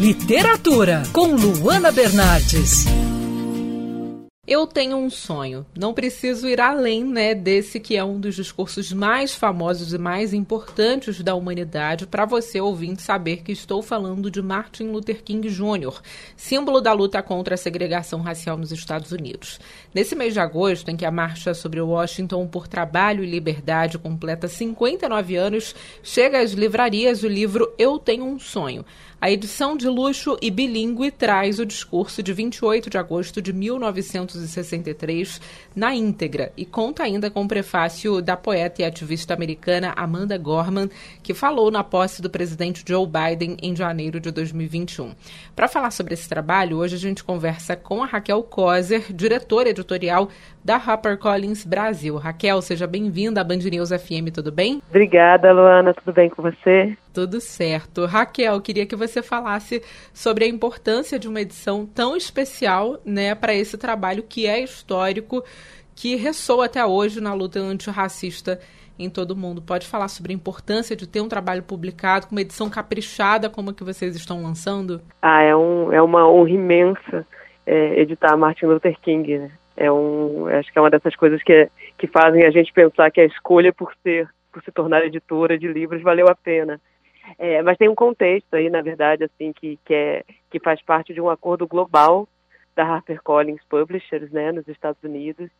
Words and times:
Literatura, 0.00 1.04
com 1.12 1.34
Luana 1.36 1.92
Bernardes. 1.92 2.86
Eu 4.44 4.66
tenho 4.66 4.96
um 4.96 5.08
sonho. 5.08 5.64
Não 5.78 5.94
preciso 5.94 6.48
ir 6.48 6.60
além, 6.60 7.04
né, 7.04 7.32
desse 7.32 7.78
que 7.78 7.96
é 7.96 8.02
um 8.02 8.18
dos 8.18 8.34
discursos 8.34 8.92
mais 8.92 9.32
famosos 9.32 9.92
e 9.92 9.98
mais 9.98 10.34
importantes 10.34 11.22
da 11.22 11.36
humanidade 11.36 12.08
para 12.08 12.24
você 12.24 12.60
ouvinte 12.60 13.02
saber 13.02 13.44
que 13.44 13.52
estou 13.52 13.80
falando 13.80 14.28
de 14.28 14.42
Martin 14.42 14.88
Luther 14.88 15.22
King 15.22 15.48
Jr., 15.48 16.00
símbolo 16.36 16.80
da 16.80 16.92
luta 16.92 17.22
contra 17.22 17.54
a 17.54 17.58
segregação 17.58 18.20
racial 18.20 18.58
nos 18.58 18.72
Estados 18.72 19.12
Unidos. 19.12 19.60
Nesse 19.94 20.16
mês 20.16 20.34
de 20.34 20.40
agosto, 20.40 20.90
em 20.90 20.96
que 20.96 21.04
a 21.04 21.10
marcha 21.12 21.54
sobre 21.54 21.80
Washington 21.80 22.48
por 22.48 22.66
trabalho 22.66 23.22
e 23.22 23.30
liberdade 23.30 23.96
completa 23.96 24.48
59 24.48 25.36
anos, 25.36 25.72
chega 26.02 26.40
às 26.40 26.50
livrarias 26.50 27.22
o 27.22 27.28
livro 27.28 27.72
Eu 27.78 27.96
Tenho 27.96 28.24
um 28.24 28.40
Sonho. 28.40 28.84
A 29.22 29.30
edição 29.30 29.76
de 29.76 29.88
luxo 29.88 30.36
e 30.42 30.50
bilíngue 30.50 31.12
traz 31.12 31.60
o 31.60 31.64
discurso 31.64 32.24
de 32.24 32.32
28 32.32 32.90
de 32.90 32.98
agosto 32.98 33.40
de 33.40 33.52
1963 33.52 35.40
na 35.76 35.94
íntegra 35.94 36.50
e 36.56 36.66
conta 36.66 37.04
ainda 37.04 37.30
com 37.30 37.44
o 37.44 37.46
prefácio 37.46 38.20
da 38.20 38.36
poeta 38.36 38.82
e 38.82 38.84
ativista 38.84 39.32
americana 39.32 39.92
Amanda 39.94 40.36
Gorman, 40.36 40.90
que 41.22 41.34
falou 41.34 41.70
na 41.70 41.84
posse 41.84 42.20
do 42.20 42.28
presidente 42.28 42.82
Joe 42.84 43.06
Biden 43.06 43.56
em 43.62 43.76
janeiro 43.76 44.18
de 44.18 44.32
2021. 44.32 45.12
Para 45.54 45.68
falar 45.68 45.92
sobre 45.92 46.14
esse 46.14 46.28
trabalho, 46.28 46.78
hoje 46.78 46.96
a 46.96 46.98
gente 46.98 47.22
conversa 47.22 47.76
com 47.76 48.02
a 48.02 48.06
Raquel 48.06 48.42
Kozer, 48.42 49.12
diretora 49.14 49.68
editorial 49.68 50.30
da 50.64 50.74
HarperCollins 50.74 51.64
Brasil. 51.64 52.16
Raquel, 52.16 52.60
seja 52.60 52.88
bem-vinda 52.88 53.40
à 53.40 53.44
Band 53.44 53.58
News 53.70 53.90
FM, 53.90 54.34
tudo 54.34 54.50
bem? 54.50 54.82
Obrigada, 54.90 55.52
Luana, 55.52 55.94
tudo 55.94 56.12
bem 56.12 56.28
com 56.28 56.42
você? 56.42 56.96
Tudo 57.12 57.40
certo. 57.42 58.06
Raquel, 58.06 58.58
queria 58.62 58.86
que 58.86 58.96
você 58.96 59.11
falasse 59.20 59.82
sobre 60.14 60.44
a 60.44 60.48
importância 60.48 61.18
de 61.18 61.28
uma 61.28 61.40
edição 61.40 61.84
tão 61.84 62.16
especial 62.16 63.00
né, 63.04 63.34
para 63.34 63.52
esse 63.52 63.76
trabalho 63.76 64.22
que 64.22 64.46
é 64.46 64.60
histórico, 64.60 65.44
que 65.94 66.14
ressoa 66.14 66.66
até 66.66 66.86
hoje 66.86 67.20
na 67.20 67.34
luta 67.34 67.58
antirracista 67.58 68.60
em 68.98 69.10
todo 69.10 69.32
o 69.32 69.36
mundo. 69.36 69.60
Pode 69.60 69.86
falar 69.86 70.08
sobre 70.08 70.32
a 70.32 70.34
importância 70.34 70.94
de 70.94 71.08
ter 71.08 71.20
um 71.20 71.28
trabalho 71.28 71.62
publicado 71.62 72.26
com 72.26 72.34
uma 72.34 72.40
edição 72.40 72.70
caprichada 72.70 73.50
como 73.50 73.70
a 73.70 73.74
que 73.74 73.84
vocês 73.84 74.14
estão 74.14 74.42
lançando? 74.42 75.00
Ah, 75.20 75.42
é, 75.42 75.54
um, 75.56 75.92
é 75.92 76.00
uma 76.00 76.28
honra 76.28 76.50
imensa 76.50 77.26
é, 77.66 78.00
editar 78.00 78.36
Martin 78.36 78.66
Luther 78.66 78.96
King, 79.00 79.38
né? 79.38 79.50
É 79.76 79.90
um, 79.90 80.46
acho 80.48 80.70
que 80.70 80.78
é 80.78 80.82
uma 80.82 80.90
dessas 80.90 81.16
coisas 81.16 81.42
que, 81.42 81.68
que 81.96 82.06
fazem 82.06 82.44
a 82.44 82.50
gente 82.50 82.72
pensar 82.72 83.10
que 83.10 83.20
a 83.20 83.24
escolha 83.24 83.72
por 83.72 83.92
ser, 84.02 84.28
por 84.52 84.62
se 84.62 84.70
tornar 84.70 85.04
editora 85.04 85.58
de 85.58 85.66
livros 85.66 86.02
valeu 86.02 86.28
a 86.28 86.34
pena. 86.34 86.80
É, 87.38 87.62
mas 87.62 87.78
tem 87.78 87.88
um 87.88 87.94
contexto 87.94 88.54
aí, 88.54 88.68
na 88.68 88.82
verdade, 88.82 89.24
assim, 89.24 89.52
que, 89.52 89.78
que, 89.84 89.94
é, 89.94 90.24
que 90.50 90.58
faz 90.60 90.82
parte 90.82 91.14
de 91.14 91.20
um 91.20 91.30
acordo 91.30 91.66
global 91.66 92.28
da 92.74 92.84
HarperCollins 92.84 93.62
Publishers, 93.68 94.30
né, 94.30 94.50
nos 94.50 94.66
Estados 94.66 95.02
Unidos, 95.02 95.50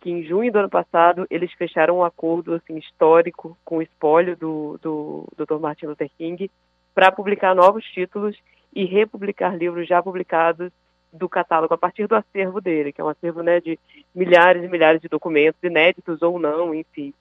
que 0.00 0.10
em 0.10 0.22
junho 0.22 0.52
do 0.52 0.60
ano 0.60 0.70
passado 0.70 1.26
eles 1.30 1.52
fecharam 1.54 1.98
um 1.98 2.04
acordo 2.04 2.54
assim 2.54 2.76
histórico 2.76 3.56
com 3.64 3.78
o 3.78 3.82
espólio 3.82 4.36
do, 4.36 4.78
do, 4.80 5.26
do 5.36 5.44
Dr. 5.44 5.60
Martin 5.60 5.86
Luther 5.86 6.10
King 6.16 6.50
para 6.94 7.10
publicar 7.10 7.54
novos 7.54 7.84
títulos 7.84 8.36
e 8.72 8.84
republicar 8.84 9.56
livros 9.56 9.88
já 9.88 10.02
publicados 10.02 10.70
do 11.12 11.28
catálogo 11.28 11.74
a 11.74 11.78
partir 11.78 12.06
do 12.06 12.14
acervo 12.14 12.60
dele, 12.60 12.92
que 12.92 13.00
é 13.00 13.04
um 13.04 13.08
acervo 13.08 13.42
né, 13.42 13.60
de 13.60 13.78
milhares 14.14 14.62
e 14.62 14.68
milhares 14.68 15.00
de 15.00 15.08
documentos, 15.08 15.62
inéditos 15.62 16.22
ou 16.22 16.38
não, 16.38 16.74
enfim. 16.74 17.14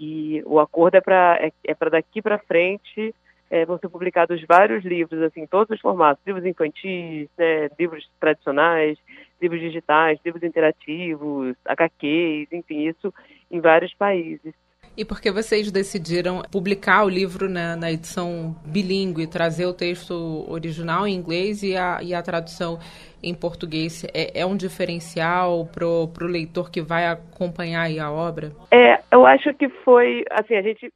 E 0.00 0.42
o 0.46 0.58
acordo 0.58 0.96
é 0.96 1.00
para 1.00 1.38
é, 1.40 1.52
é 1.64 1.90
daqui 1.90 2.20
para 2.20 2.38
frente 2.38 3.14
é, 3.50 3.64
vão 3.64 3.78
ser 3.78 3.88
publicados 3.88 4.42
vários 4.48 4.84
livros, 4.84 5.22
assim, 5.22 5.46
todos 5.46 5.74
os 5.74 5.80
formatos, 5.80 6.24
livros 6.26 6.44
infantis, 6.44 7.28
né, 7.38 7.68
livros 7.78 8.08
tradicionais, 8.20 8.98
livros 9.40 9.60
digitais, 9.60 10.18
livros 10.24 10.42
interativos, 10.42 11.54
HQs, 11.64 12.52
enfim, 12.52 12.88
isso 12.88 13.12
em 13.50 13.60
vários 13.60 13.94
países. 13.94 14.54
E 14.96 15.04
por 15.04 15.20
que 15.20 15.30
vocês 15.30 15.70
decidiram 15.70 16.40
publicar 16.50 17.04
o 17.04 17.08
livro 17.08 17.50
na, 17.50 17.76
na 17.76 17.92
edição 17.92 18.56
bilíngue, 18.64 19.26
trazer 19.26 19.66
o 19.66 19.74
texto 19.74 20.46
original 20.48 21.06
em 21.06 21.14
inglês 21.14 21.62
e 21.62 21.76
a, 21.76 21.98
e 22.02 22.14
a 22.14 22.22
tradução 22.22 22.78
em 23.22 23.34
português? 23.34 24.04
É, 24.14 24.40
é 24.40 24.46
um 24.46 24.56
diferencial 24.56 25.66
para 25.66 25.86
o 25.86 26.10
leitor 26.26 26.70
que 26.70 26.80
vai 26.80 27.06
acompanhar 27.06 27.90
a 28.00 28.10
obra? 28.10 28.52
É, 28.70 28.98
eu 29.12 29.26
acho 29.26 29.52
que 29.52 29.68
foi, 29.68 30.24
assim, 30.30 30.54
a 30.54 30.62
gente 30.62 30.90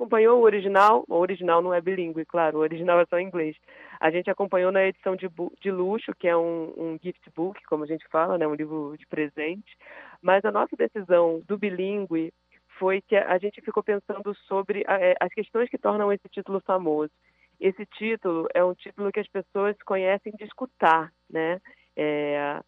acompanhou 0.00 0.40
o 0.40 0.44
original, 0.44 1.04
o 1.06 1.16
original 1.16 1.60
não 1.60 1.74
é 1.74 1.80
bilíngue, 1.80 2.24
claro, 2.24 2.58
o 2.58 2.60
original 2.62 2.98
é 2.98 3.04
só 3.04 3.18
em 3.18 3.26
inglês. 3.26 3.54
A 4.00 4.10
gente 4.10 4.30
acompanhou 4.30 4.72
na 4.72 4.86
edição 4.86 5.14
de, 5.14 5.28
de 5.60 5.70
luxo, 5.70 6.14
que 6.18 6.26
é 6.26 6.34
um, 6.34 6.72
um 6.74 6.98
gift 7.02 7.22
book, 7.36 7.62
como 7.64 7.84
a 7.84 7.86
gente 7.86 8.08
fala, 8.08 8.38
né, 8.38 8.46
um 8.46 8.54
livro 8.54 8.96
de 8.98 9.06
presente. 9.06 9.76
Mas 10.22 10.42
a 10.44 10.50
nossa 10.50 10.74
decisão 10.74 11.42
do 11.46 11.58
bilíngue 11.58 12.32
foi 12.78 13.02
que 13.02 13.14
a 13.14 13.36
gente 13.36 13.60
ficou 13.60 13.82
pensando 13.82 14.34
sobre 14.48 14.82
é, 14.88 15.14
as 15.20 15.30
questões 15.34 15.68
que 15.68 15.76
tornam 15.76 16.10
esse 16.10 16.26
título 16.30 16.60
famoso. 16.60 17.12
Esse 17.60 17.84
título 17.84 18.48
é 18.54 18.64
um 18.64 18.72
título 18.72 19.12
que 19.12 19.20
as 19.20 19.28
pessoas 19.28 19.76
conhecem 19.84 20.32
de 20.32 20.44
escutar, 20.44 21.12
né? 21.28 21.60
É, 21.94 22.58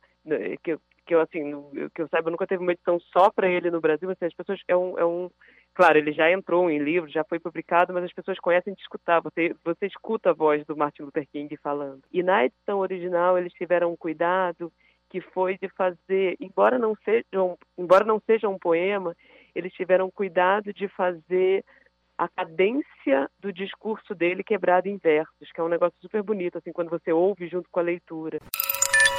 que, 0.62 0.76
que 1.06 1.14
eu 1.14 1.20
assim, 1.22 1.50
que 1.94 2.02
eu 2.02 2.08
saiba, 2.08 2.30
nunca 2.30 2.46
teve 2.46 2.62
uma 2.62 2.72
edição 2.72 3.00
só 3.00 3.30
para 3.30 3.48
ele 3.48 3.70
no 3.70 3.80
Brasil. 3.80 4.10
Assim, 4.10 4.26
as 4.26 4.34
pessoas 4.34 4.60
é 4.68 4.76
um, 4.76 4.98
é 4.98 5.04
um 5.06 5.30
Claro, 5.74 5.96
ele 5.96 6.12
já 6.12 6.30
entrou 6.30 6.70
em 6.70 6.78
livro, 6.78 7.08
já 7.08 7.24
foi 7.24 7.38
publicado, 7.38 7.94
mas 7.94 8.04
as 8.04 8.12
pessoas 8.12 8.38
conhecem 8.38 8.74
de 8.74 8.80
escutar. 8.80 9.20
Você, 9.22 9.54
você 9.64 9.86
escuta 9.86 10.30
a 10.30 10.34
voz 10.34 10.64
do 10.66 10.76
Martin 10.76 11.02
Luther 11.02 11.26
King 11.32 11.56
falando. 11.56 12.02
E 12.12 12.22
na 12.22 12.44
edição 12.44 12.78
original 12.78 13.38
eles 13.38 13.52
tiveram 13.54 13.92
um 13.92 13.96
cuidado 13.96 14.70
que 15.08 15.20
foi 15.20 15.58
de 15.58 15.68
fazer, 15.70 16.36
embora 16.40 16.78
não 16.78 16.94
seja 17.04 17.24
um, 17.34 17.56
embora 17.76 18.04
não 18.04 18.20
seja 18.20 18.48
um 18.48 18.58
poema, 18.58 19.14
eles 19.54 19.72
tiveram 19.74 20.10
cuidado 20.10 20.72
de 20.72 20.88
fazer 20.88 21.64
a 22.16 22.28
cadência 22.28 23.30
do 23.38 23.52
discurso 23.52 24.14
dele 24.14 24.44
quebrado 24.44 24.88
em 24.88 24.96
versos, 24.96 25.52
que 25.52 25.60
é 25.60 25.64
um 25.64 25.68
negócio 25.68 25.98
super 26.00 26.22
bonito, 26.22 26.58
assim, 26.58 26.72
quando 26.72 26.88
você 26.88 27.12
ouve 27.12 27.48
junto 27.48 27.68
com 27.70 27.80
a 27.80 27.82
leitura. 27.82 28.38